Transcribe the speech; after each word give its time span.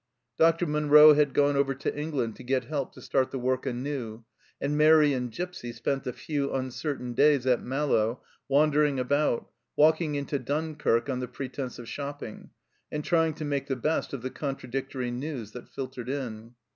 Dr. 0.39 0.65
Munro 0.65 1.13
had 1.13 1.31
gone 1.31 1.55
over 1.55 1.75
to 1.75 1.95
England 1.95 2.35
to 2.37 2.43
get 2.43 2.63
help 2.63 2.91
to 2.93 3.03
start 3.03 3.29
the 3.29 3.37
work 3.37 3.67
anew, 3.67 4.23
and 4.59 4.75
Mairi 4.75 5.13
and 5.13 5.29
Gipsy 5.31 5.71
spent 5.71 6.05
the 6.05 6.11
few 6.11 6.51
uncertain 6.51 7.13
days 7.13 7.45
at 7.45 7.61
Malo 7.61 8.23
wandering 8.47 8.99
about, 8.99 9.51
walking 9.75 10.15
into 10.15 10.39
Dunkirk 10.39 11.07
on 11.07 11.19
the 11.19 11.27
pretence 11.27 11.77
of 11.77 11.87
shopping, 11.87 12.49
and 12.91 13.05
trying 13.05 13.35
to 13.35 13.45
make 13.45 13.67
the 13.67 13.75
best 13.75 14.11
of 14.11 14.23
the 14.23 14.31
contradictory 14.31 15.11
news 15.11 15.51
that 15.51 15.69
filtered 15.69 16.09
in. 16.09 16.55